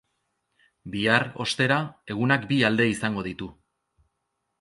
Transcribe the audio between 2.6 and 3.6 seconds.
alde izango ditu.